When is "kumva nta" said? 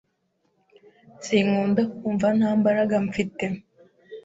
1.97-2.49